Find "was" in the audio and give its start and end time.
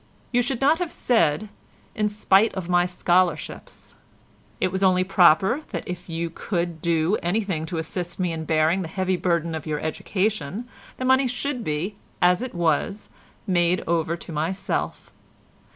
4.71-4.81, 12.55-13.09